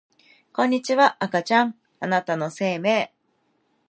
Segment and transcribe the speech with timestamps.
[0.51, 3.13] こんにちは赤ちゃんあなたの生命